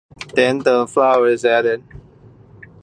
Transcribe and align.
Then 0.33 0.63
the 0.63 0.87
flour 0.87 1.27
is 1.27 1.45
added. 1.45 1.83